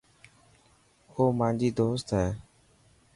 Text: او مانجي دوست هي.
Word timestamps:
او 1.15 1.23
مانجي 1.39 1.69
دوست 1.77 2.07
هي. 2.17 2.27